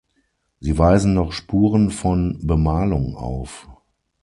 [0.59, 3.69] Sie weisen noch Spuren von Bemalung auf.